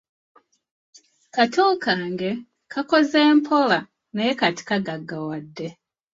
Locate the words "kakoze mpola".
2.71-3.79